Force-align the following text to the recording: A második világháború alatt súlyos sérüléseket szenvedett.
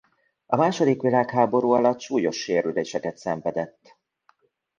A 0.45 0.55
második 0.55 1.01
világháború 1.01 1.71
alatt 1.71 1.99
súlyos 1.99 2.37
sérüléseket 2.37 3.17
szenvedett. 3.17 3.97